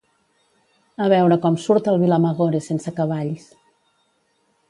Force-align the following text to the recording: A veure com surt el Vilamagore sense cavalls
A 1.07 1.09
veure 1.13 1.37
com 1.43 1.59
surt 1.65 1.91
el 1.91 2.01
Vilamagore 2.05 2.63
sense 2.71 2.95
cavalls 3.01 3.45